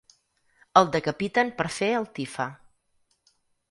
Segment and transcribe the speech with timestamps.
[0.81, 2.51] El decapiten per fer el tifa.